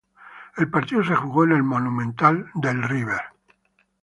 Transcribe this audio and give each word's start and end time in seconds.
El 0.57 0.67
partido 0.71 1.03
se 1.03 1.13
jugó 1.13 1.43
en 1.43 1.51
el 1.51 1.61
Monumental 1.61 2.49
de 2.55 2.73
River. 2.73 3.21